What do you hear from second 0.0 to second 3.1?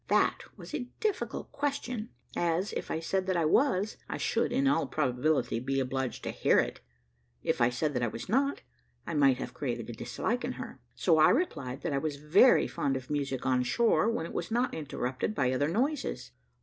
That was a difficult question, as, if I